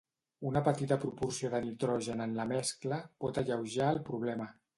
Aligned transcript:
Una 0.51 0.61
petita 0.67 0.95
proporció 1.03 1.51
de 1.55 1.59
nitrogen 1.65 2.25
en 2.25 2.33
la 2.39 2.47
mescla 2.53 3.01
pot 3.27 3.41
alleujar 3.45 3.93
el 3.99 4.03
problema. 4.11 4.51